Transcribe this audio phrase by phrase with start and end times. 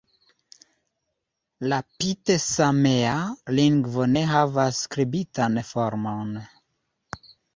[1.73, 3.11] La pite-samea
[3.59, 6.33] lingvo ne havas skribitan formon.